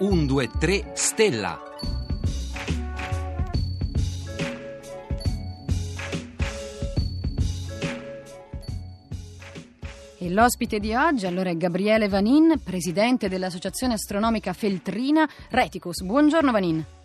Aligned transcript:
1, 0.00 0.24
2, 0.24 0.48
3, 0.58 0.92
Stella. 0.94 1.60
E 10.18 10.30
l'ospite 10.30 10.78
di 10.78 10.94
oggi 10.94 11.26
allora 11.26 11.50
è 11.50 11.56
Gabriele 11.56 12.08
Vanin, 12.08 12.62
presidente 12.64 13.28
dell'Associazione 13.28 13.92
Astronomica 13.92 14.54
Feltrina 14.54 15.28
Reticus. 15.50 16.02
Buongiorno 16.02 16.50
Vanin. 16.50 16.99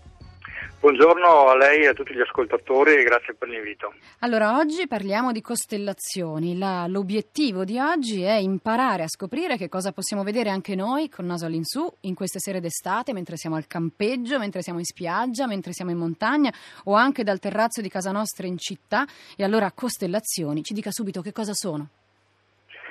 Buongiorno 0.86 1.48
a 1.48 1.58
lei 1.58 1.82
e 1.82 1.88
a 1.88 1.94
tutti 1.94 2.14
gli 2.14 2.22
ascoltatori 2.22 2.94
e 2.94 3.02
grazie 3.02 3.34
per 3.34 3.48
l'invito. 3.48 3.96
Allora, 4.20 4.60
oggi 4.60 4.86
parliamo 4.88 5.32
di 5.32 5.42
costellazioni. 5.42 6.60
La, 6.60 6.86
l'obiettivo 6.88 7.64
di 7.64 7.80
oggi 7.80 8.22
è 8.22 8.36
imparare 8.36 9.02
a 9.02 9.08
scoprire 9.08 9.58
che 9.58 9.68
cosa 9.68 9.92
possiamo 9.94 10.22
vedere 10.22 10.52
anche 10.52 10.76
noi 10.76 11.10
col 11.10 11.26
naso 11.26 11.48
all'insù 11.48 11.92
in 12.02 12.14
queste 12.14 12.38
sere 12.38 12.60
d'estate, 12.60 13.14
mentre 13.14 13.36
siamo 13.36 13.56
al 13.56 13.66
campeggio, 13.66 14.38
mentre 14.38 14.62
siamo 14.62 14.78
in 14.78 14.86
spiaggia, 14.86 15.48
mentre 15.48 15.72
siamo 15.72 15.90
in 15.90 15.98
montagna 15.98 16.54
o 16.84 16.94
anche 16.94 17.24
dal 17.24 17.40
terrazzo 17.40 17.82
di 17.82 17.90
casa 17.90 18.12
nostra 18.12 18.46
in 18.46 18.60
città. 18.60 19.06
E 19.36 19.44
allora, 19.44 19.72
costellazioni, 19.72 20.62
ci 20.62 20.76
dica 20.76 20.92
subito 20.92 21.22
che 21.22 21.32
cosa 21.32 21.54
sono. 21.54 21.88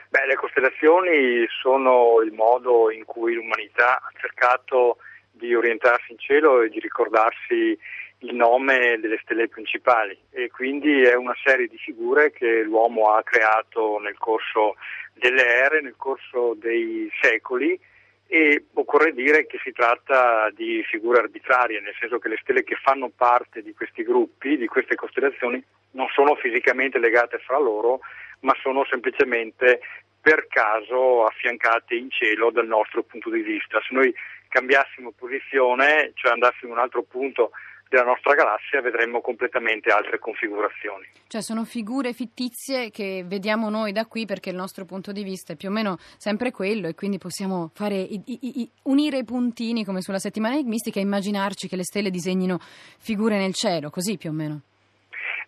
Beh, 0.09 0.27
le 0.27 0.34
costellazioni 0.34 1.47
sono 1.62 2.20
il 2.25 2.33
modo 2.33 2.91
in 2.91 3.05
cui 3.05 3.34
l'umanità 3.34 3.98
ha 3.98 4.11
cercato 4.19 4.97
di 4.97 5.14
orientarsi 5.55 6.12
in 6.12 6.19
cielo 6.19 6.62
e 6.62 6.69
di 6.69 6.80
ricordarsi 6.80 7.79
il 8.19 8.34
nome 8.34 8.98
delle 9.01 9.19
stelle 9.23 9.48
principali 9.48 10.16
e 10.30 10.48
quindi 10.51 11.02
è 11.02 11.15
una 11.15 11.37
serie 11.45 11.66
di 11.66 11.77
figure 11.77 12.30
che 12.30 12.62
l'uomo 12.62 13.12
ha 13.12 13.23
creato 13.23 13.98
nel 13.98 14.16
corso 14.16 14.77
delle 15.12 15.45
ere, 15.45 15.83
nel 15.83 15.95
corso 15.97 16.55
dei 16.59 17.11
secoli 17.20 17.78
e 18.27 18.65
occorre 18.73 19.12
dire 19.12 19.47
che 19.47 19.59
si 19.62 19.73
tratta 19.73 20.51
di 20.51 20.83
figure 20.84 21.20
arbitrarie, 21.20 21.80
nel 21.80 21.94
senso 22.00 22.19
che 22.19 22.28
le 22.28 22.39
stelle 22.41 22.64
che 22.64 22.77
fanno 22.83 23.11
parte 23.14 23.62
di 23.62 23.75
questi 23.75 24.03
gruppi, 24.03 24.56
di 24.56 24.66
queste 24.66 24.94
costellazioni, 24.94 25.62
non 25.92 26.09
sono 26.12 26.34
fisicamente 26.34 26.98
legate 26.98 27.39
fra 27.39 27.59
loro, 27.59 28.00
ma 28.41 28.55
sono 28.61 28.84
semplicemente 28.91 29.81
per 30.20 30.47
caso 30.48 31.27
affiancate 31.27 31.94
in 31.94 32.11
cielo 32.11 32.50
dal 32.50 32.66
nostro 32.66 33.03
punto 33.03 33.28
di 33.28 33.42
vista. 33.42 33.78
Se 33.87 33.94
noi 33.94 34.12
cambiassimo 34.55 35.10
posizione, 35.10 36.12
cioè 36.14 36.30
andassimo 36.30 36.70
in 36.70 36.78
un 36.78 36.84
altro 36.84 37.02
punto 37.02 37.50
della 37.88 38.05
nostra 38.05 38.34
galassia, 38.34 38.80
vedremmo 38.80 39.20
completamente 39.20 39.91
altre 39.91 40.20
configurazioni. 40.20 41.06
Cioè 41.27 41.42
sono 41.42 41.64
figure 41.64 42.12
fittizie 42.12 42.91
che 42.91 43.25
vediamo 43.27 43.69
noi 43.69 43.91
da 43.91 44.06
qui 44.06 44.27
perché 44.27 44.50
il 44.50 44.56
nostro 44.56 44.84
punto 44.84 45.10
di 45.10 45.25
vista 45.25 45.55
è 45.55 45.56
più 45.56 45.70
o 45.70 45.72
meno 45.72 45.98
sempre 46.16 46.52
quello 46.52 46.86
e 46.86 46.94
quindi 46.94 47.19
possiamo 47.19 47.70
fare, 47.75 47.97
i, 47.97 48.22
i, 48.27 48.38
i, 48.60 48.70
unire 48.84 49.19
i 49.19 49.25
puntini 49.25 49.84
come 49.84 50.02
sulla 50.02 50.20
settimana 50.20 50.55
enigmistica 50.55 51.00
e 51.00 51.02
immaginarci 51.02 51.66
che 51.66 51.77
le 51.77 51.84
stelle 51.84 52.10
disegnino 52.10 52.58
figure 52.60 53.36
nel 53.36 53.55
cielo, 53.55 53.91
così 53.91 54.16
più 54.16 54.30
o 54.30 54.32
meno. 54.32 54.60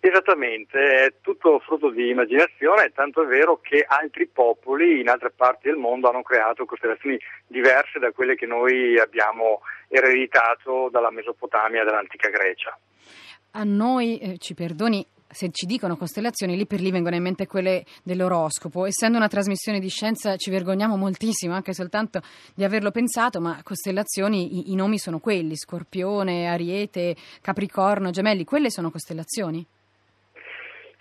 Esattamente, 0.00 0.78
è 0.78 1.14
tutto 1.20 1.58
frutto 1.60 1.90
di 1.90 2.10
immaginazione, 2.10 2.92
tanto 2.94 3.22
è 3.22 3.26
vero 3.26 3.60
che 3.60 3.84
altri 3.86 4.26
popoli 4.26 5.00
in 5.00 5.08
altre 5.08 5.32
parti 5.34 5.68
del 5.68 5.78
mondo 5.78 6.08
hanno 6.08 6.22
creato 6.22 6.64
costellazioni 6.64 7.18
diverse 7.46 7.98
da 7.98 8.12
quelle 8.12 8.34
che 8.34 8.46
noi 8.46 8.98
abbiamo 8.98 9.62
ereditato 9.88 10.88
dalla 10.90 11.10
Mesopotamia 11.10 11.84
dall'antica 11.84 12.28
Grecia. 12.28 12.78
A 13.52 13.64
noi, 13.64 14.18
eh, 14.18 14.38
ci 14.38 14.54
perdoni, 14.54 15.06
se 15.28 15.50
ci 15.50 15.66
dicono 15.66 15.96
costellazioni, 15.96 16.56
lì 16.56 16.66
per 16.66 16.80
lì 16.80 16.90
vengono 16.90 17.16
in 17.16 17.22
mente 17.22 17.46
quelle 17.46 17.84
dell'oroscopo. 18.02 18.86
Essendo 18.86 19.16
una 19.16 19.28
trasmissione 19.28 19.80
di 19.80 19.88
scienza 19.88 20.36
ci 20.36 20.50
vergogniamo 20.50 20.96
moltissimo 20.96 21.54
anche 21.54 21.72
soltanto 21.72 22.20
di 22.54 22.64
averlo 22.64 22.90
pensato, 22.90 23.40
ma 23.40 23.60
costellazioni, 23.62 24.68
i, 24.68 24.72
i 24.72 24.74
nomi 24.74 24.98
sono 24.98 25.18
quelli, 25.18 25.56
Scorpione, 25.56 26.48
Ariete, 26.48 27.16
Capricorno, 27.40 28.10
Gemelli, 28.10 28.44
quelle 28.44 28.70
sono 28.70 28.90
costellazioni? 28.90 29.66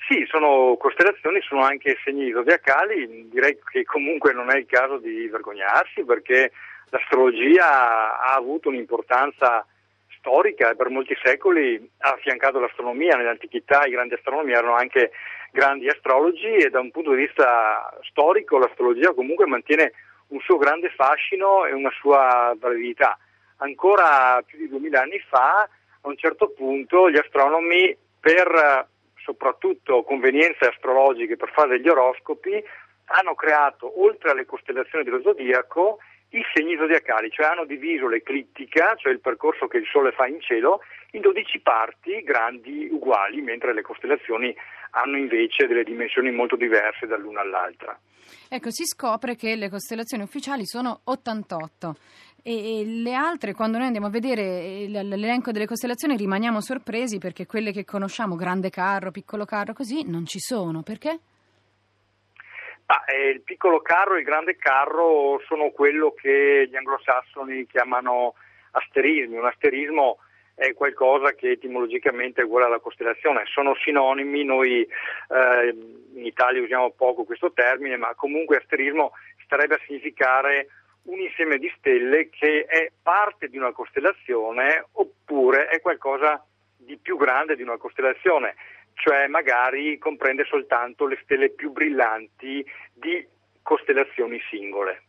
Sì, 0.08 0.24
sono 0.30 0.78
costellazioni, 0.78 1.42
sono 1.42 1.64
anche 1.64 1.98
segni 2.04 2.32
zodiacali, 2.32 3.28
direi 3.28 3.58
che 3.72 3.84
comunque 3.86 4.34
non 4.34 4.52
è 4.52 4.58
il 4.58 4.68
caso 4.68 4.98
di 4.98 5.28
vergognarsi 5.28 6.04
perché 6.04 6.52
l'astrologia 6.90 8.20
ha 8.20 8.36
avuto 8.36 8.70
un'importanza 8.70 9.66
storica 10.20 10.70
e 10.70 10.76
per 10.76 10.90
molti 10.90 11.18
secoli 11.24 11.90
ha 12.00 12.12
affiancato 12.12 12.60
l'astronomia, 12.60 13.16
nell'antichità 13.16 13.86
i 13.86 13.92
grandi 13.92 14.14
astronomi 14.14 14.52
erano 14.52 14.76
anche 14.76 15.10
grandi 15.52 15.90
astrologi 15.90 16.54
e 16.54 16.70
da 16.70 16.80
un 16.82 16.92
punto 16.92 17.10
di 17.12 17.26
vista 17.26 17.98
storico 18.04 18.60
l'astrologia 18.60 19.14
comunque 19.14 19.48
mantiene 19.48 19.94
un 20.28 20.40
suo 20.42 20.58
grande 20.58 20.90
fascino 20.90 21.66
e 21.66 21.74
una 21.74 21.92
sua 22.00 22.56
validità. 22.60 23.18
Ancora 23.58 24.40
più 24.46 24.60
di 24.60 24.70
duemila 24.70 25.02
anni 25.02 25.20
fa, 25.28 25.68
a 26.02 26.08
un 26.08 26.18
certo 26.18 26.50
punto, 26.50 27.10
gli 27.10 27.18
astronomi 27.18 27.96
per 28.20 28.94
soprattutto 29.26 30.04
convenienze 30.04 30.68
astrologiche 30.68 31.36
per 31.36 31.52
fare 31.52 31.78
degli 31.78 31.90
oroscopi, 31.90 32.64
hanno 33.06 33.34
creato, 33.34 34.02
oltre 34.02 34.32
alle 34.32 34.46
costellazioni 34.46 35.04
dello 35.04 35.22
zodiaco, 35.22 35.98
i 36.30 36.44
segni 36.54 36.76
zodiacali, 36.78 37.30
cioè 37.32 37.48
hanno 37.48 37.66
diviso 37.66 38.08
l'eclittica, 38.08 38.96
cioè 38.96 39.12
il 39.12 39.20
percorso 39.20 39.68
che 39.68 39.78
il 39.78 39.88
Sole 39.92 40.12
fa 40.12 40.28
in 40.28 40.40
cielo, 40.42 40.82
in 41.12 41.22
12 41.22 41.60
parti 41.60 42.22
grandi 42.24 42.88
uguali, 42.92 43.42
mentre 43.42 43.74
le 43.74 43.82
costellazioni 43.82 44.56
hanno 44.92 45.18
invece 45.18 45.68
delle 45.68 45.84
dimensioni 45.84 46.32
molto 46.32 46.56
diverse 46.56 47.08
dall'una 47.08 47.42
all'altra. 47.42 47.98
Ecco, 48.50 48.72
si 48.72 48.86
scopre 48.86 49.36
che 49.36 49.56
le 49.56 49.70
costellazioni 49.70 50.24
ufficiali 50.24 50.66
sono 50.66 51.02
88 51.06 51.96
e, 52.48 52.84
le 52.86 53.16
altre, 53.16 53.54
quando 53.54 53.78
noi 53.78 53.88
andiamo 53.88 54.06
a 54.06 54.12
vedere 54.12 54.44
eh, 54.44 54.88
l'elenco 54.88 55.52
delle 55.52 55.66
costellazioni, 55.66 56.16
rimaniamo 56.16 56.62
sorpresi 56.62 57.18
perché 57.18 57.48
quelle 57.48 57.72
che 57.72 57.86
conosciamo, 57.86 58.36
grande 58.36 58.70
carro, 58.70 59.10
piccolo 59.10 59.46
carro, 59.46 59.74
così, 59.74 60.08
non 60.08 60.28
ci 60.28 60.38
sono. 60.38 60.84
Perché? 60.84 61.20
Ah, 62.86 63.04
eh, 63.08 63.30
il 63.30 63.42
piccolo 63.42 63.82
carro 63.82 64.14
e 64.14 64.20
il 64.20 64.26
grande 64.26 64.58
carro 64.58 65.42
sono 65.48 65.72
quello 65.72 66.14
che 66.14 66.68
gli 66.70 66.76
anglosassoni 66.76 67.66
chiamano 67.66 68.36
asterismi. 68.70 69.38
Un 69.38 69.46
asterismo 69.46 70.20
è 70.54 70.72
qualcosa 70.74 71.34
che 71.34 71.50
etimologicamente 71.50 72.42
è 72.42 72.44
uguale 72.44 72.68
alla 72.68 72.80
costellazione, 72.80 73.46
sono 73.48 73.74
sinonimi, 73.74 74.44
noi 74.44 74.82
eh, 74.82 75.76
in 76.14 76.26
Italia 76.26 76.62
usiamo 76.62 76.92
poco 76.92 77.24
questo 77.24 77.52
termine, 77.54 77.98
ma 77.98 78.14
comunque 78.14 78.58
asterismo 78.58 79.14
starebbe 79.44 79.76
a 79.76 79.82
significare 79.88 80.68
un 81.06 81.20
insieme 81.20 81.58
di 81.58 81.72
stelle 81.78 82.30
che 82.30 82.66
è 82.66 82.92
parte 83.02 83.48
di 83.48 83.58
una 83.58 83.72
costellazione 83.72 84.88
oppure 84.94 85.68
è 85.68 85.82
qualcosa 85.82 86.46
di 86.78 86.98
più 86.98 87.18
grande 87.18 87.56
di 87.56 87.64
una 87.64 87.78
costellazione, 87.78 88.56
cioè 88.94 89.28
magari 89.28 89.98
comprende 89.98 90.46
soltanto 90.46 91.06
le 91.06 91.20
stelle 91.24 91.50
più 91.50 91.72
brillanti 91.72 92.66
di 92.94 93.26
costellazioni 93.62 94.40
singole. 94.50 95.04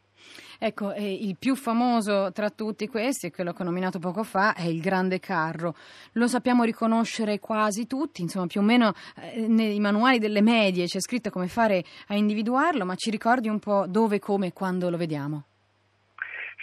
Ecco, 0.59 0.93
eh, 0.95 1.13
il 1.13 1.37
più 1.39 1.55
famoso 1.55 2.33
tra 2.33 2.49
tutti 2.49 2.89
questi, 2.89 3.31
quello 3.31 3.53
che 3.53 3.61
ho 3.61 3.67
nominato 3.67 3.99
poco 3.99 4.23
fa, 4.23 4.55
è 4.55 4.63
il 4.63 4.81
Grande 4.81 5.21
Carro. 5.21 5.75
Lo 6.13 6.27
sappiamo 6.27 6.65
riconoscere 6.65 7.39
quasi 7.39 7.87
tutti, 7.87 8.23
insomma, 8.23 8.47
più 8.47 8.61
o 8.61 8.65
meno 8.65 8.95
eh, 9.21 9.47
nei 9.47 9.79
manuali 9.81 10.19
delle 10.19 10.41
medie 10.41 10.87
c'è 10.87 11.01
scritto 11.01 11.29
come 11.29 11.49
fare 11.49 11.85
a 12.09 12.15
individuarlo, 12.15 12.87
ma 12.87 12.95
ci 12.95 13.11
ricordi 13.11 13.49
un 13.49 13.59
po' 13.59 13.85
dove, 13.87 14.19
come 14.19 14.47
e 14.47 14.53
quando 14.55 14.89
lo 14.89 14.97
vediamo? 14.97 15.45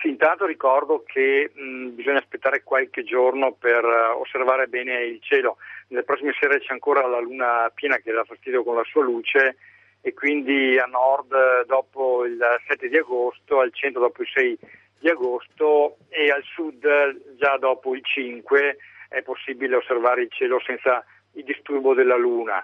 Sì, 0.02 0.10
intanto 0.10 0.46
ricordo 0.46 1.04
che 1.06 1.52
mh, 1.54 1.90
bisogna 1.90 2.20
aspettare 2.20 2.64
qualche 2.64 3.04
giorno 3.04 3.54
per 3.54 3.84
uh, 3.84 4.20
osservare 4.20 4.68
bene 4.68 5.04
il 5.04 5.22
cielo. 5.22 5.58
Nelle 5.88 6.04
prossime 6.04 6.34
sere 6.40 6.60
c'è 6.60 6.74
ancora 6.74 7.06
la 7.08 7.20
luna 7.20 7.72
piena 7.74 7.98
che 7.98 8.12
dà 8.12 8.24
fastidio 8.24 8.64
con 8.64 8.76
la 8.76 8.84
sua 8.84 9.04
luce 9.04 9.58
e 10.02 10.14
quindi 10.14 10.78
a 10.78 10.86
nord 10.86 11.66
dopo 11.66 12.26
il 12.26 12.38
7 12.68 12.90
di 12.90 12.98
agosto, 12.98 13.60
al 13.60 13.74
centro 13.74 14.02
dopo 14.02 14.22
il 14.22 14.28
6 14.34 14.58
di 15.00 15.10
agosto 15.10 15.98
e 16.10 16.30
al 16.30 16.44
sud 16.44 16.86
già 17.38 17.58
dopo 17.58 17.96
il 17.96 18.04
5 18.04 18.78
è 19.10 19.22
possibile 19.22 19.76
osservare 19.76 20.24
il 20.24 20.32
cielo 20.32 20.60
senza 20.66 21.06
il 21.34 21.44
disturbo 21.44 21.94
della 21.94 22.18
luna 22.18 22.64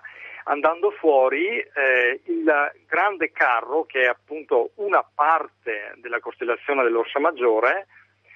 andando 0.50 0.92
fuori 0.92 1.60
eh, 1.60 2.22
il 2.26 2.72
grande 2.88 3.32
carro, 3.32 3.86
che 3.86 4.02
è 4.02 4.08
appunto 4.08 4.72
una 4.76 5.04
parte 5.04 5.94
della 5.98 6.20
costellazione 6.20 6.84
dell'Orsa 6.84 7.20
Maggiore, 7.20 7.88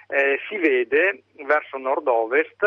eh, 0.07 0.39
si 0.48 0.57
vede 0.57 1.24
verso 1.45 1.77
nord-ovest, 1.77 2.63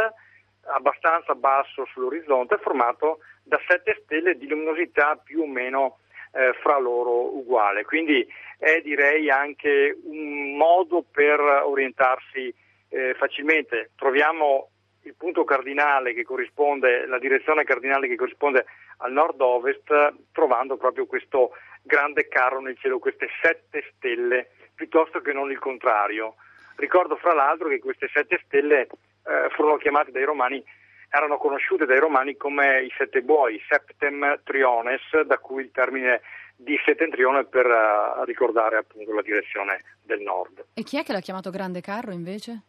abbastanza 0.67 1.35
basso 1.35 1.87
sull'orizzonte, 1.93 2.59
formato 2.59 3.19
da 3.45 3.61
sette 3.69 4.01
stelle 4.03 4.37
di 4.37 4.49
luminosità 4.49 5.17
più 5.17 5.43
o 5.43 5.47
meno 5.47 5.99
eh, 6.33 6.53
fra 6.61 6.79
loro 6.79 7.37
uguale. 7.37 7.85
Quindi 7.85 8.27
è 8.59 8.81
direi 8.81 9.31
anche 9.31 9.97
un 10.03 10.57
modo 10.57 11.05
per 11.09 11.39
orientarsi 11.41 12.53
eh, 12.89 13.15
facilmente. 13.15 13.91
Troviamo 13.95 14.71
il 15.07 15.15
punto 15.17 15.45
cardinale 15.45 16.13
che 16.13 16.25
corrisponde, 16.25 17.07
la 17.07 17.19
direzione 17.19 17.65
cardinale 17.65 18.09
che 18.09 18.17
corrisponde 18.17 18.67
al 18.99 19.13
nord-ovest, 19.13 20.15
trovando 20.33 20.77
proprio 20.77 21.07
questo 21.07 21.53
grande 21.83 22.27
carro 22.27 22.61
nel 22.61 22.77
cielo, 22.77 22.99
queste 22.99 23.29
sette 23.41 23.85
stelle, 23.95 24.51
piuttosto 24.75 25.21
che 25.21 25.33
non 25.33 25.51
il 25.51 25.61
contrario. 25.61 26.35
Ricordo 26.77 27.17
fra 27.17 27.33
l'altro 27.33 27.69
che 27.69 27.79
queste 27.79 28.11
sette 28.13 28.43
stelle 28.45 28.81
eh, 28.81 29.49
furono 29.51 29.77
chiamate 29.77 30.11
dai 30.11 30.25
romani, 30.25 30.63
erano 31.09 31.39
conosciute 31.39 31.87
dai 31.87 32.01
romani 32.01 32.37
come 32.37 32.83
i 32.83 32.93
sette 32.99 33.23
buoi, 33.23 33.63
septem 33.69 34.41
triones, 34.43 35.03
da 35.25 35.39
cui 35.39 35.63
il 35.63 35.71
termine 35.71 36.21
di 36.57 36.77
settentrione 36.85 37.45
per 37.45 37.67
uh, 37.67 38.25
ricordare 38.25 38.79
appunto 38.79 39.13
la 39.13 39.23
direzione 39.23 39.85
del 40.03 40.21
nord. 40.21 40.65
E 40.75 40.83
chi 40.83 40.99
è 40.99 41.05
che 41.05 41.13
l'ha 41.13 41.21
chiamato 41.21 41.51
Grande 41.51 41.81
Carro 41.81 42.13
invece? 42.13 42.63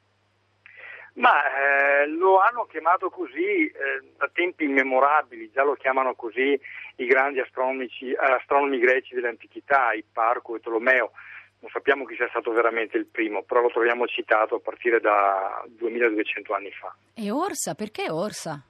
Ma 1.17 1.33
eh, 1.43 2.07
lo 2.07 2.37
hanno 2.39 2.65
chiamato 2.65 3.09
così 3.09 3.65
eh, 3.65 3.73
da 4.17 4.29
tempi 4.31 4.65
immemorabili, 4.65 5.49
già 5.51 5.63
lo 5.63 5.73
chiamano 5.73 6.13
così 6.13 6.59
i 6.97 7.05
grandi 7.05 7.39
astronomi 7.39 8.79
greci 8.79 9.15
dell'antichità, 9.15 9.93
Ipparco 9.93 10.55
e 10.55 10.59
Tolomeo. 10.59 11.11
Non 11.59 11.71
sappiamo 11.71 12.05
chi 12.05 12.15
sia 12.15 12.29
stato 12.29 12.51
veramente 12.51 12.97
il 12.97 13.07
primo, 13.07 13.41
però 13.41 13.61
lo 13.61 13.69
troviamo 13.69 14.05
citato 14.05 14.55
a 14.55 14.59
partire 14.59 14.99
da 14.99 15.63
2200 15.69 16.53
anni 16.53 16.71
fa. 16.71 16.95
E 17.15 17.31
Orsa? 17.31 17.73
Perché 17.73 18.11
Orsa? 18.11 18.63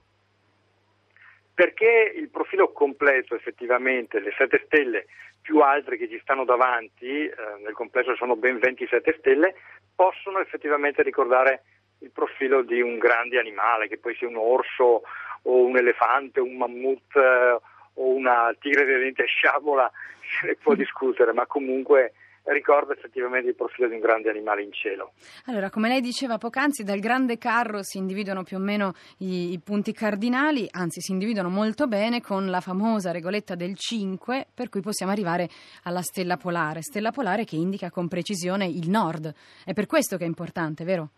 Perché 1.53 2.13
il 2.15 2.29
profilo 2.29 2.71
completo 2.71 3.35
effettivamente, 3.35 4.21
le 4.21 4.33
sette 4.37 4.63
stelle 4.65 5.07
più 5.41 5.59
altre 5.59 5.97
che 5.97 6.07
ci 6.07 6.19
stanno 6.21 6.45
davanti, 6.45 7.25
eh, 7.25 7.33
nel 7.61 7.73
complesso 7.73 8.15
sono 8.15 8.37
ben 8.37 8.59
27 8.59 9.15
stelle, 9.19 9.55
possono 9.93 10.39
effettivamente 10.39 11.01
ricordare 11.01 11.63
il 11.99 12.11
profilo 12.11 12.61
di 12.61 12.81
un 12.81 12.97
grande 12.97 13.39
animale, 13.39 13.87
che 13.87 13.97
poi 13.97 14.15
sia 14.15 14.27
un 14.27 14.37
orso 14.37 15.03
o 15.43 15.65
un 15.65 15.77
elefante, 15.77 16.39
un 16.39 16.55
mammut 16.57 17.15
eh, 17.15 17.59
o 17.93 18.13
una 18.13 18.53
tigre 18.59 18.85
di 18.85 19.03
dente 19.03 19.25
sciabola, 19.25 19.91
se 20.39 20.47
ne 20.47 20.55
può 20.55 20.75
discutere, 20.75 21.33
ma 21.33 21.45
comunque 21.45 22.13
ricorda 22.51 22.93
effettivamente 22.93 23.49
il 23.49 23.55
profilo 23.55 23.87
di 23.87 23.95
un 23.95 23.99
grande 23.99 24.29
animale 24.29 24.63
in 24.63 24.71
cielo. 24.71 25.13
Allora, 25.45 25.69
come 25.69 25.89
lei 25.89 26.01
diceva 26.01 26.37
poc'anzi, 26.37 26.83
dal 26.83 26.99
grande 26.99 27.37
carro 27.37 27.83
si 27.83 27.97
individuano 27.97 28.43
più 28.43 28.57
o 28.57 28.59
meno 28.59 28.93
i, 29.19 29.51
i, 29.51 29.59
punti 29.59 29.91
cardinali, 29.91 30.67
anzi 30.71 31.01
si 31.01 31.11
individuano 31.11 31.49
molto 31.49 31.87
bene 31.87 32.21
con 32.21 32.49
la 32.49 32.61
famosa 32.61 33.11
regoletta 33.11 33.55
del 33.55 33.75
5, 33.75 34.47
per 34.53 34.69
cui 34.69 34.81
possiamo 34.81 35.11
arrivare 35.11 35.49
alla 35.83 36.01
stella 36.01 36.37
polare, 36.37 36.81
stella 36.81 37.11
polare 37.11 37.43
che 37.43 37.55
indica 37.55 37.89
con 37.89 38.07
precisione 38.07 38.65
il 38.65 38.89
nord. 38.89 39.33
È 39.65 39.73
per 39.73 39.85
questo 39.85 40.17
che 40.17 40.23
è 40.23 40.27
importante, 40.27 40.83
vero? 40.83 41.09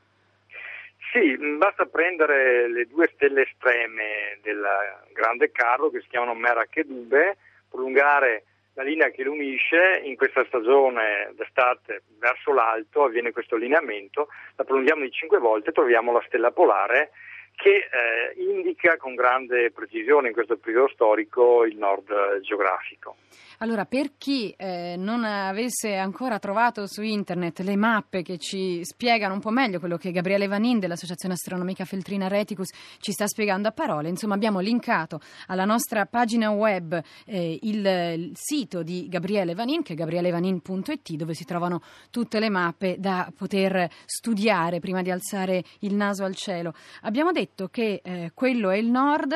Sì, 1.11 1.35
basta 1.57 1.85
prendere 1.85 2.67
le 2.67 2.85
due 2.85 3.09
stelle 3.15 3.41
estreme 3.41 4.37
del 4.43 4.63
grande 5.11 5.51
carro 5.51 5.89
che 5.89 6.01
si 6.01 6.07
chiamano 6.07 6.35
Merak 6.35 6.77
e 6.77 6.83
Dube, 6.83 7.37
prolungare 7.67 8.43
la 8.73 8.83
linea 8.83 9.09
che 9.09 9.23
lo 9.23 9.31
unisce 9.31 10.01
in 10.03 10.15
questa 10.15 10.45
stagione 10.45 11.33
d'estate 11.35 12.03
verso 12.19 12.53
l'alto 12.53 13.03
avviene 13.03 13.31
questo 13.31 13.55
allineamento, 13.55 14.27
la 14.55 14.63
prolunghiamo 14.63 15.01
di 15.01 15.11
cinque 15.11 15.39
volte 15.39 15.69
e 15.69 15.73
troviamo 15.73 16.11
la 16.11 16.23
stella 16.27 16.51
polare 16.51 17.09
che 17.55 17.89
eh, 17.91 18.41
indica 18.41 18.95
con 18.97 19.15
grande 19.15 19.71
precisione 19.71 20.27
in 20.27 20.33
questo 20.33 20.57
periodo 20.57 20.89
storico 20.93 21.65
il 21.65 21.75
nord 21.75 22.39
geografico. 22.39 23.17
Allora, 23.61 23.83
per 23.83 24.11
chi 24.17 24.51
eh, 24.51 24.95
non 24.97 25.25
avesse 25.25 25.97
ancora 25.97 26.39
trovato 26.39 26.87
su 26.87 27.01
internet 27.01 27.59
le 27.59 27.75
mappe 27.75 28.21
che 28.21 28.37
ci 28.37 28.79
spiegano 28.85 29.33
un 29.33 29.41
po' 29.41 29.49
meglio 29.49 29.79
quello 29.79 29.97
che 29.97 30.11
Gabriele 30.11 30.47
Vanin 30.47 30.79
dell'Associazione 30.79 31.33
Astronomica 31.33 31.83
Feltrina 31.83 32.29
Reticus 32.29 32.69
ci 32.99 33.11
sta 33.11 33.27
spiegando 33.27 33.67
a 33.67 33.73
parole, 33.73 34.07
insomma 34.07 34.35
abbiamo 34.35 34.61
linkato 34.61 35.19
alla 35.47 35.65
nostra 35.65 36.05
pagina 36.05 36.51
web 36.51 37.01
eh, 37.25 37.59
il, 37.63 37.85
il, 37.85 38.31
sito 38.33 38.81
di 38.81 39.09
Gabriele 39.09 39.55
Vanin, 39.55 39.83
che 39.83 39.91
è 39.91 39.95
gabrielevanin.it, 39.97 41.15
dove 41.15 41.33
si 41.33 41.43
trovano 41.43 41.81
tutte 42.11 42.39
le 42.39 42.49
mappe 42.49 42.95
da 42.97 43.29
poter 43.35 43.89
studiare 44.05 44.79
prima 44.79 45.01
di 45.01 45.11
alzare 45.11 45.65
il 45.79 45.95
naso 45.95 46.23
al 46.23 46.35
cielo. 46.35 46.73
Abbiamo 47.01 47.33
detto 47.33 47.67
che 47.67 47.99
eh, 48.01 48.31
quello 48.33 48.69
è 48.69 48.77
il 48.77 48.89
nord, 48.89 49.33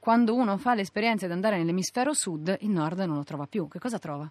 quando 0.00 0.34
uno 0.34 0.58
fa 0.58 0.74
l'esperienza 0.74 1.26
di 1.26 1.32
andare 1.32 1.56
nell'emisfero 1.56 2.12
sud, 2.12 2.56
il 2.62 2.70
nord 2.70 2.98
non 2.98 3.16
lo 3.16 3.22
trova 3.22 3.46
più 3.46 3.59
più, 3.60 3.68
che 3.68 3.78
cosa 3.78 3.98
trova? 3.98 4.30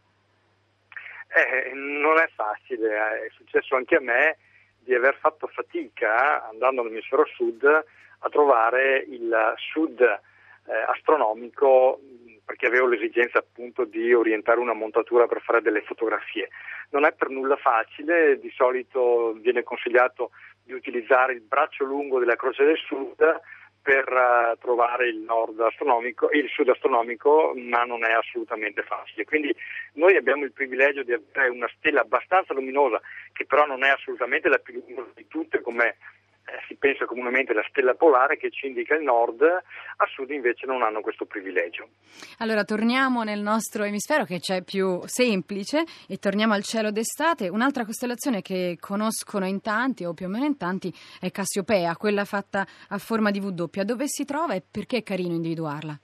Eh, 1.30 1.72
non 1.74 2.18
è 2.18 2.28
facile, 2.34 2.96
eh. 2.96 3.26
è 3.28 3.30
successo 3.36 3.76
anche 3.76 3.96
a 3.96 4.02
me 4.02 4.38
di 4.80 4.96
aver 4.96 5.16
fatto 5.20 5.46
fatica 5.48 6.48
andando 6.48 6.82
all'emisfero 6.82 7.26
sud 7.26 7.64
a 7.64 8.30
trovare 8.30 9.06
il 9.08 9.54
sud 9.72 10.02
eh, 10.02 10.74
astronomico 10.88 12.00
perché 12.44 12.66
avevo 12.66 12.88
l'esigenza 12.88 13.38
appunto 13.38 13.86
di 13.86 14.12
orientare 14.12 14.60
una 14.60 14.74
montatura 14.74 15.28
per 15.28 15.42
fare 15.42 15.62
delle 15.62 15.84
fotografie. 15.84 16.50
Non 16.90 17.06
è 17.06 17.14
per 17.14 17.30
nulla 17.30 17.58
facile, 17.58 18.40
di 18.40 18.50
solito 18.56 19.34
viene 19.34 19.62
consigliato 19.62 20.32
di 20.64 20.74
utilizzare 20.74 21.34
il 21.34 21.42
braccio 21.42 21.84
lungo 21.84 22.18
della 22.18 22.36
Croce 22.36 22.64
del 22.64 22.78
Sud 22.78 23.40
per 23.82 24.08
uh, 24.12 24.58
trovare 24.60 25.08
il 25.08 25.18
nord 25.18 25.60
astronomico 25.60 26.30
e 26.30 26.40
il 26.40 26.50
sud 26.50 26.70
astronomico, 26.70 27.54
ma 27.56 27.84
non 27.84 28.04
è 28.04 28.12
assolutamente 28.12 28.84
facile. 28.84 29.26
Quindi 29.26 29.56
noi 29.94 30.16
abbiamo 30.16 30.44
il 30.44 30.52
privilegio 30.52 31.04
di 31.04 31.14
avere 31.14 31.50
una 31.50 31.70
stella 31.78 32.02
abbastanza 32.02 32.54
luminosa, 32.54 33.02
che 33.34 33.46
però 33.46 33.66
non 33.66 33.84
è 33.84 33.90
assolutamente 33.90 34.50
la 34.50 34.60
più 34.60 34.74
luminosa 34.74 35.12
di 35.16 35.28
tutte, 35.28 35.62
come 35.62 35.98
eh, 36.50 36.64
si 36.68 36.76
pensa 36.76 37.06
comunemente 37.06 37.54
la 37.54 37.66
stella 37.70 37.94
polare 37.94 38.38
che 38.38 38.50
ci 38.50 38.68
indica 38.68 38.96
il 38.96 39.04
nord, 39.04 39.42
a 39.44 40.06
sud 40.08 40.32
invece 40.32 40.66
non 40.66 40.82
hanno 40.82 41.02
questo 41.02 41.26
privilegio. 41.26 41.90
Allora 42.40 42.64
torniamo 42.64 43.24
nel 43.24 43.42
nostro 43.42 43.84
emisfero 43.84 44.26
che 44.26 44.40
c'è 44.40 44.64
più 44.64 45.00
semplice 45.06 45.84
e 46.08 46.18
torniamo 46.18 46.54
al 46.54 46.64
cielo 46.64 46.92
d'estate. 46.92 47.50
Un'altra 47.50 47.86
costellazione 47.86 48.42
che 48.42 48.78
conoscono 48.80 49.46
in 49.46 49.62
tanti 49.62 50.06
o 50.06 50.14
più 50.14 50.26
o 50.26 50.30
meno 50.30 50.46
in 50.46 50.58
tanti 50.58 50.92
è 51.20 51.30
Cassiopea, 51.30 51.96
quella 51.96 52.26
fatta 52.26 52.66
a 52.90 52.98
forma 52.98 53.30
di 53.30 53.40
W. 53.40 53.84
Dove 53.84 54.08
si 54.08 54.26
trova 54.26 54.56
e 54.56 54.64
perché 54.70 54.98
è 54.98 55.04
carino 55.04 55.36
individuarla? 55.36 56.00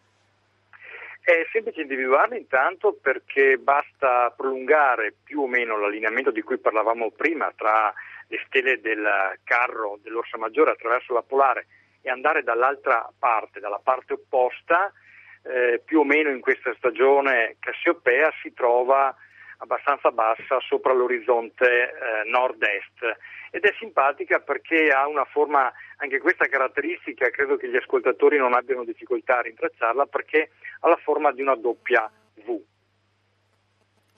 È 1.26 1.48
semplice 1.52 1.82
individuarla 1.82 2.38
intanto 2.38 2.96
perché 3.02 3.58
basta 3.58 4.32
prolungare 4.38 5.16
più 5.24 5.42
o 5.42 5.48
meno 5.48 5.76
l'allineamento 5.76 6.30
di 6.30 6.44
cui 6.44 6.60
parlavamo 6.60 7.10
prima 7.10 7.52
tra 7.56 7.92
le 8.28 8.44
stelle 8.46 8.80
del 8.80 9.08
carro 9.44 10.00
dell'Orsa 10.02 10.38
Maggiore 10.38 10.72
attraverso 10.72 11.14
la 11.14 11.22
polare 11.22 11.68
e 12.02 12.10
andare 12.10 12.44
dall'altra 12.44 13.12
parte, 13.18 13.60
dalla 13.60 13.80
parte 13.84 14.14
opposta, 14.14 14.92
eh, 15.44 15.82
più 15.84 16.00
o 16.00 16.04
meno 16.04 16.30
in 16.30 16.40
questa 16.40 16.74
stagione 16.76 17.58
Cassiopea 17.60 18.32
si 18.42 18.54
trova 18.54 19.16
abbastanza 19.58 20.12
bassa 20.12 20.60
sopra 20.60 20.94
l'orizzonte 20.94 21.66
eh, 21.66 22.30
nord-est 22.30 23.18
ed 23.52 23.64
è 23.64 23.74
simpatica 23.80 24.40
perché 24.40 24.90
ha 24.90 25.08
una 25.08 25.24
forma, 25.24 25.72
anche 25.98 26.20
questa 26.20 26.46
caratteristica, 26.48 27.30
credo 27.30 27.56
che 27.56 27.70
gli 27.70 27.76
ascoltatori 27.78 28.38
non 28.38 28.54
abbiano 28.54 28.84
difficoltà 28.84 29.38
a 29.38 29.42
rintracciarla 29.44 30.08
perché 30.08 30.52
ha 30.82 30.90
la 30.90 30.98
forma 30.98 31.32
di 31.32 31.42
una 31.42 31.56
doppia 31.56 32.12
V. 32.34 32.62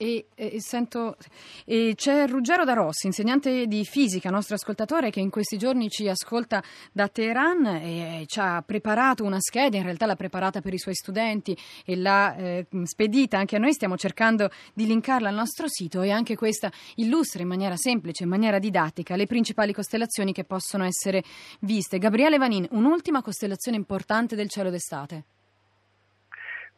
E, 0.00 0.28
e, 0.36 0.60
sento, 0.60 1.16
e 1.64 1.94
c'è 1.96 2.28
Ruggero 2.28 2.64
da 2.64 2.72
Rossi, 2.72 3.06
insegnante 3.06 3.66
di 3.66 3.84
fisica, 3.84 4.30
nostro 4.30 4.54
ascoltatore, 4.54 5.10
che 5.10 5.18
in 5.18 5.28
questi 5.28 5.58
giorni 5.58 5.88
ci 5.88 6.08
ascolta 6.08 6.62
da 6.92 7.08
Teheran 7.08 7.66
e 7.66 8.22
ci 8.28 8.38
ha 8.38 8.62
preparato 8.62 9.24
una 9.24 9.40
scheda, 9.40 9.76
in 9.76 9.82
realtà 9.82 10.06
l'ha 10.06 10.14
preparata 10.14 10.60
per 10.60 10.72
i 10.72 10.78
suoi 10.78 10.94
studenti 10.94 11.58
e 11.84 11.96
l'ha 11.96 12.36
eh, 12.36 12.66
spedita 12.84 13.38
anche 13.38 13.56
a 13.56 13.58
noi. 13.58 13.72
Stiamo 13.72 13.96
cercando 13.96 14.52
di 14.72 14.86
linkarla 14.86 15.30
al 15.30 15.34
nostro 15.34 15.66
sito 15.66 16.02
e 16.02 16.12
anche 16.12 16.36
questa 16.36 16.70
illustra 16.94 17.42
in 17.42 17.48
maniera 17.48 17.74
semplice, 17.76 18.22
in 18.22 18.28
maniera 18.28 18.60
didattica, 18.60 19.16
le 19.16 19.26
principali 19.26 19.72
costellazioni 19.72 20.32
che 20.32 20.44
possono 20.44 20.84
essere 20.84 21.24
viste. 21.62 21.98
Gabriele 21.98 22.38
Vanin, 22.38 22.68
un'ultima 22.70 23.20
costellazione 23.20 23.76
importante 23.76 24.36
del 24.36 24.48
cielo 24.48 24.70
d'estate. 24.70 25.24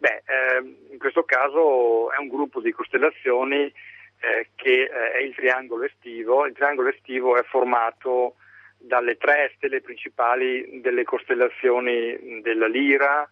Beh, 0.01 0.23
eh, 0.25 0.93
in 0.93 0.99
questo 0.99 1.25
caso 1.25 2.11
è 2.11 2.17
un 2.17 2.29
gruppo 2.29 2.63
di 2.63 2.73
costellazioni 2.73 3.67
eh, 3.67 4.49
che 4.55 4.85
eh, 4.85 5.13
è 5.13 5.19
il 5.19 5.35
triangolo 5.35 5.85
estivo. 5.85 6.47
Il 6.47 6.55
triangolo 6.55 6.89
estivo 6.89 7.37
è 7.37 7.43
formato 7.43 8.37
dalle 8.79 9.19
tre 9.19 9.53
stelle 9.57 9.83
principali 9.83 10.81
delle 10.81 11.05
costellazioni 11.05 12.41
della 12.41 12.67
Lira, 12.67 13.29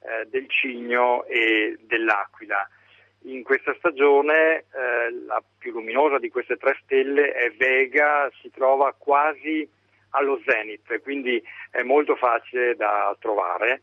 eh, 0.00 0.26
del 0.26 0.48
Cigno 0.48 1.24
e 1.24 1.76
dell'Aquila. 1.80 2.68
In 3.22 3.42
questa 3.42 3.74
stagione 3.78 4.58
eh, 4.58 5.10
la 5.26 5.42
più 5.58 5.72
luminosa 5.72 6.20
di 6.20 6.28
queste 6.28 6.56
tre 6.56 6.78
stelle 6.84 7.32
è 7.32 7.50
Vega, 7.50 8.30
si 8.40 8.48
trova 8.52 8.94
quasi 8.96 9.68
allo 10.10 10.40
zenith, 10.46 11.00
quindi 11.02 11.42
è 11.72 11.82
molto 11.82 12.14
facile 12.14 12.76
da 12.76 13.16
trovare 13.18 13.82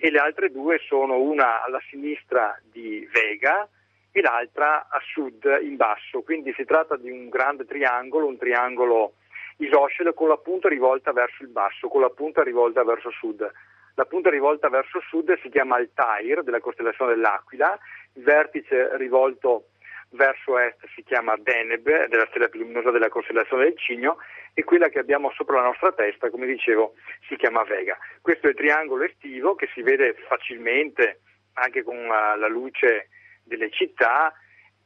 e 0.00 0.10
le 0.10 0.18
altre 0.18 0.50
due 0.50 0.78
sono 0.86 1.18
una 1.18 1.62
alla 1.62 1.80
sinistra 1.90 2.56
di 2.62 3.06
Vega 3.10 3.68
e 4.12 4.20
l'altra 4.20 4.86
a 4.88 5.00
sud 5.12 5.44
in 5.62 5.76
basso, 5.76 6.22
quindi 6.22 6.52
si 6.54 6.64
tratta 6.64 6.96
di 6.96 7.10
un 7.10 7.28
grande 7.28 7.64
triangolo, 7.64 8.26
un 8.26 8.38
triangolo 8.38 9.14
isoscelo 9.56 10.14
con 10.14 10.28
la 10.28 10.36
punta 10.36 10.68
rivolta 10.68 11.12
verso 11.12 11.42
il 11.42 11.48
basso, 11.48 11.88
con 11.88 12.00
la 12.00 12.10
punta 12.10 12.42
rivolta 12.42 12.84
verso 12.84 13.10
sud. 13.10 13.50
La 13.94 14.04
punta 14.04 14.30
rivolta 14.30 14.68
verso 14.68 15.00
sud 15.00 15.36
si 15.42 15.48
chiama 15.48 15.76
Altair 15.76 16.44
della 16.44 16.60
costellazione 16.60 17.14
dell'Aquila, 17.14 17.76
il 18.14 18.22
vertice 18.22 18.96
rivolto 18.96 19.70
verso 20.10 20.58
est 20.58 20.78
si 20.94 21.02
chiama 21.02 21.36
Deneb, 21.36 21.86
ed 21.86 22.12
è 22.12 22.16
la 22.16 22.26
stella 22.30 22.48
più 22.48 22.60
luminosa 22.60 22.90
della 22.90 23.08
costellazione 23.08 23.64
del 23.64 23.78
Cigno, 23.78 24.18
e 24.54 24.64
quella 24.64 24.88
che 24.88 24.98
abbiamo 24.98 25.30
sopra 25.32 25.56
la 25.56 25.66
nostra 25.66 25.92
testa, 25.92 26.30
come 26.30 26.46
dicevo, 26.46 26.94
si 27.28 27.36
chiama 27.36 27.62
Vega. 27.64 27.96
Questo 28.20 28.46
è 28.46 28.50
il 28.50 28.56
triangolo 28.56 29.04
estivo 29.04 29.54
che 29.54 29.68
si 29.72 29.82
vede 29.82 30.14
facilmente 30.26 31.20
anche 31.54 31.82
con 31.82 32.06
la 32.06 32.48
luce 32.48 33.08
delle 33.44 33.70
città, 33.70 34.32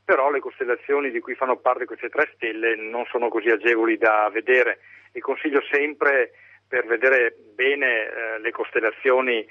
però 0.04 0.30
le 0.30 0.40
costellazioni 0.40 1.10
di 1.10 1.20
cui 1.20 1.34
fanno 1.34 1.56
parte 1.56 1.84
queste 1.84 2.08
tre 2.08 2.30
stelle 2.34 2.76
non 2.76 3.04
sono 3.06 3.28
così 3.28 3.48
agevoli 3.48 3.96
da 3.96 4.28
vedere 4.32 4.80
e 5.12 5.20
consiglio 5.20 5.62
sempre 5.70 6.32
per 6.72 6.86
vedere 6.86 7.36
bene 7.54 7.86
eh, 7.86 8.38
le 8.38 8.50
costellazioni 8.50 9.40
eh, 9.40 9.46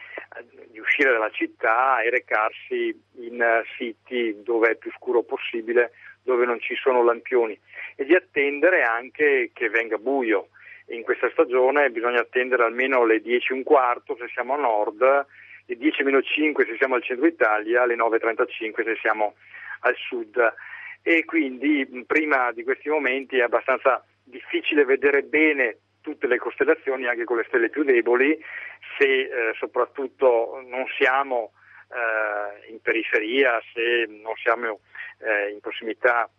di 0.71 0.79
uscire 0.79 1.11
dalla 1.11 1.29
città 1.29 2.01
e 2.01 2.09
recarsi 2.09 2.99
in 3.17 3.39
uh, 3.39 3.63
siti 3.77 4.41
dove 4.41 4.71
è 4.71 4.75
più 4.75 4.89
scuro 4.93 5.21
possibile, 5.21 5.91
dove 6.23 6.45
non 6.45 6.59
ci 6.59 6.73
sono 6.73 7.03
lampioni 7.03 7.55
e 7.95 8.05
di 8.05 8.15
attendere 8.15 8.81
anche 8.81 9.51
che 9.53 9.69
venga 9.69 9.99
buio. 9.99 10.47
In 10.87 11.03
questa 11.03 11.29
stagione 11.29 11.91
bisogna 11.91 12.21
attendere 12.21 12.63
almeno 12.63 13.05
le 13.05 13.21
10 13.21 13.51
e 13.51 13.55
un 13.55 13.63
quarto 13.63 14.17
se 14.19 14.27
siamo 14.33 14.55
a 14.55 14.57
nord, 14.57 15.25
le 15.67 15.77
10 15.77 16.01
meno 16.01 16.23
5 16.23 16.65
se 16.65 16.75
siamo 16.77 16.95
al 16.95 17.03
centro 17.03 17.27
Italia, 17.27 17.85
le 17.85 17.95
9.35 17.97 18.83
se 18.83 18.95
siamo 18.99 19.35
al 19.81 19.95
sud 19.95 20.53
e 21.03 21.23
quindi 21.25 22.03
prima 22.07 22.51
di 22.51 22.63
questi 22.63 22.89
momenti 22.89 23.37
è 23.37 23.43
abbastanza 23.43 24.03
difficile 24.23 24.85
vedere 24.85 25.21
bene 25.21 25.77
tutte 26.01 26.27
le 26.27 26.37
costellazioni, 26.37 27.07
anche 27.07 27.23
con 27.23 27.37
le 27.37 27.45
stelle 27.47 27.69
più 27.69 27.83
deboli, 27.83 28.37
se 28.97 29.05
eh, 29.05 29.53
soprattutto 29.57 30.61
non 30.65 30.85
siamo 30.97 31.53
eh, 31.89 32.71
in 32.71 32.81
periferia, 32.81 33.61
se 33.73 34.05
non 34.07 34.33
siamo 34.35 34.79
eh, 35.19 35.51
in 35.51 35.59
prossimità 35.59 36.29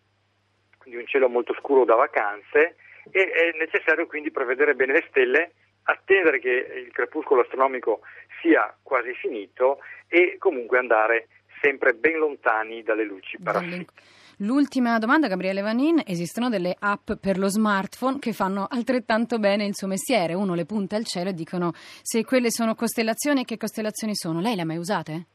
di 0.83 0.95
un 0.95 1.05
cielo 1.07 1.29
molto 1.29 1.53
scuro 1.53 1.85
da 1.85 1.95
vacanze 1.95 2.75
e 3.09 3.31
è 3.31 3.57
necessario 3.57 4.05
quindi 4.07 4.31
prevedere 4.31 4.75
bene 4.75 4.93
le 4.93 5.05
stelle, 5.09 5.51
attendere 5.83 6.39
che 6.39 6.49
il 6.49 6.91
crepuscolo 6.91 7.41
astronomico 7.41 8.01
sia 8.41 8.75
quasi 8.81 9.13
finito 9.13 9.79
e 10.07 10.35
comunque 10.37 10.77
andare 10.77 11.27
sempre 11.61 11.93
ben 11.93 12.17
lontani 12.17 12.83
dalle 12.83 13.03
luci 13.03 13.37
parassite. 13.41 13.91
L'ultima 14.37 14.97
domanda, 14.97 15.27
Gabriele 15.27 15.61
Vanin, 15.61 16.01
esistono 16.05 16.49
delle 16.49 16.75
app 16.77 17.11
per 17.21 17.37
lo 17.37 17.47
smartphone 17.47 18.17
che 18.19 18.33
fanno 18.33 18.65
altrettanto 18.67 19.37
bene 19.37 19.65
il 19.65 19.75
suo 19.75 19.87
mestiere, 19.87 20.33
uno 20.33 20.55
le 20.55 20.65
punta 20.65 20.95
al 20.95 21.05
cielo 21.05 21.29
e 21.29 21.33
dicono 21.33 21.71
se 22.01 22.25
quelle 22.25 22.49
sono 22.49 22.73
costellazioni, 22.73 23.45
che 23.45 23.57
costellazioni 23.57 24.15
sono? 24.15 24.41
Lei 24.41 24.55
le 24.55 24.61
ha 24.61 24.65
mai 24.65 24.77
usate? 24.77 25.25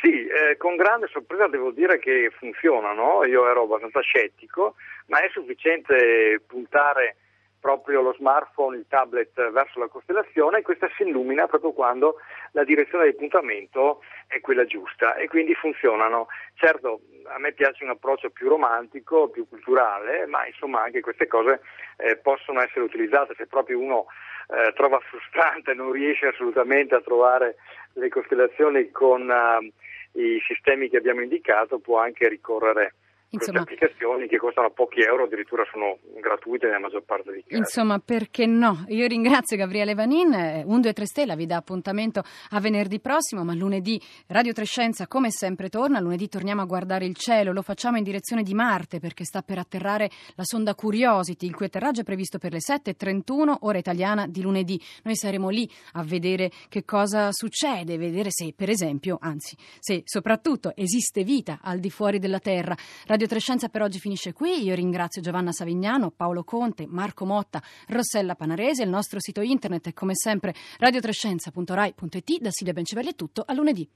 Sì, 0.00 0.26
eh, 0.26 0.56
con 0.56 0.76
grande 0.76 1.08
sorpresa 1.08 1.48
devo 1.48 1.72
dire 1.72 1.98
che 1.98 2.30
funzionano, 2.38 3.24
io 3.24 3.50
ero 3.50 3.64
abbastanza 3.64 4.00
scettico, 4.00 4.76
ma 5.06 5.20
è 5.20 5.28
sufficiente 5.32 6.40
puntare 6.46 7.16
proprio 7.60 8.00
lo 8.00 8.14
smartphone, 8.14 8.76
il 8.76 8.86
tablet 8.88 9.50
verso 9.50 9.78
la 9.78 9.88
costellazione 9.88 10.58
e 10.58 10.62
questa 10.62 10.88
si 10.96 11.02
illumina 11.02 11.46
proprio 11.46 11.72
quando 11.72 12.16
la 12.52 12.64
direzione 12.64 13.06
di 13.06 13.14
puntamento 13.14 14.02
è 14.26 14.40
quella 14.40 14.64
giusta 14.64 15.14
e 15.14 15.26
quindi 15.28 15.54
funzionano. 15.54 16.28
Certo, 16.54 17.00
a 17.24 17.38
me 17.38 17.52
piace 17.52 17.84
un 17.84 17.90
approccio 17.90 18.30
più 18.30 18.48
romantico, 18.48 19.28
più 19.28 19.48
culturale, 19.48 20.26
ma 20.26 20.46
insomma 20.46 20.82
anche 20.82 21.00
queste 21.00 21.26
cose 21.26 21.60
eh, 21.96 22.16
possono 22.16 22.60
essere 22.60 22.84
utilizzate 22.84 23.34
se 23.36 23.46
proprio 23.46 23.78
uno 23.78 24.06
eh, 24.48 24.72
trova 24.74 24.98
frustrante, 25.00 25.74
non 25.74 25.92
riesce 25.92 26.28
assolutamente 26.28 26.94
a 26.94 27.00
trovare 27.00 27.56
le 27.94 28.08
costellazioni 28.08 28.90
con 28.90 29.28
uh, 29.28 30.18
i 30.18 30.40
sistemi 30.46 30.88
che 30.88 30.96
abbiamo 30.96 31.20
indicato, 31.20 31.78
può 31.80 31.98
anche 31.98 32.28
ricorrere 32.28 32.94
Insomma, 33.30 33.64
queste 33.64 33.84
applicazioni 33.84 34.26
che 34.26 34.38
costano 34.38 34.70
pochi 34.70 35.00
euro, 35.00 35.24
addirittura 35.24 35.62
sono 35.70 35.98
gratuite 36.18 36.66
nella 36.66 36.78
maggior 36.78 37.02
parte 37.02 37.30
dei 37.30 37.42
casi. 37.42 37.56
Insomma, 37.56 37.98
perché 37.98 38.46
no? 38.46 38.86
Io 38.88 39.06
ringrazio 39.06 39.58
Gabriele 39.58 39.92
Vanin, 39.92 40.62
1, 40.64 40.80
2, 40.80 40.92
3 40.94 41.04
Stella 41.04 41.36
vi 41.36 41.44
dà 41.44 41.56
appuntamento 41.56 42.22
a 42.50 42.60
venerdì 42.60 43.00
prossimo, 43.00 43.44
ma 43.44 43.52
lunedì 43.52 44.00
Radio 44.28 44.54
Trescenza 44.54 45.06
come 45.06 45.30
sempre 45.30 45.68
torna, 45.68 46.00
lunedì 46.00 46.28
torniamo 46.28 46.62
a 46.62 46.64
guardare 46.64 47.04
il 47.04 47.16
cielo, 47.16 47.52
lo 47.52 47.60
facciamo 47.60 47.98
in 47.98 48.02
direzione 48.02 48.42
di 48.42 48.54
Marte 48.54 48.98
perché 48.98 49.24
sta 49.24 49.42
per 49.42 49.58
atterrare 49.58 50.08
la 50.34 50.44
sonda 50.44 50.74
Curiosity, 50.74 51.46
il 51.46 51.54
cui 51.54 51.66
atterraggio 51.66 52.00
è 52.00 52.04
previsto 52.04 52.38
per 52.38 52.52
le 52.52 52.60
7.31 52.60 53.56
ora 53.60 53.76
italiana 53.76 54.26
di 54.26 54.40
lunedì. 54.40 54.80
Noi 55.02 55.16
saremo 55.16 55.50
lì 55.50 55.70
a 55.92 56.02
vedere 56.02 56.50
che 56.70 56.86
cosa 56.86 57.30
succede, 57.32 57.98
vedere 57.98 58.30
se 58.30 58.54
per 58.56 58.70
esempio, 58.70 59.18
anzi 59.20 59.54
se 59.78 60.00
soprattutto 60.04 60.72
esiste 60.74 61.24
vita 61.24 61.58
al 61.60 61.78
di 61.78 61.90
fuori 61.90 62.18
della 62.18 62.38
Terra. 62.38 62.74
Radio 63.18 63.34
Trescenza 63.34 63.68
per 63.68 63.82
oggi 63.82 63.98
finisce 63.98 64.32
qui. 64.32 64.62
Io 64.62 64.76
ringrazio 64.76 65.20
Giovanna 65.20 65.50
Savignano, 65.50 66.12
Paolo 66.12 66.44
Conte, 66.44 66.86
Marco 66.86 67.24
Motta, 67.24 67.60
Rossella 67.88 68.36
Panarese. 68.36 68.84
Il 68.84 68.90
nostro 68.90 69.18
sito 69.18 69.40
internet 69.40 69.88
è 69.88 69.92
come 69.92 70.14
sempre 70.14 70.54
radiotrescenza.rai.it. 70.78 72.38
Da 72.40 72.50
Silvia 72.52 72.74
Bencivelli 72.74 73.10
è 73.10 73.14
tutto. 73.16 73.42
A 73.44 73.52
lunedì. 73.54 73.90